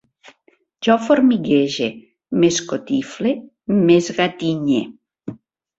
[0.87, 1.91] Jo formiguege,
[2.39, 3.35] m'escotifle,
[3.87, 4.85] m'esgatinye